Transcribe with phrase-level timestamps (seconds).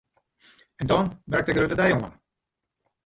[0.77, 2.13] En dan brekt de grutte dei oan!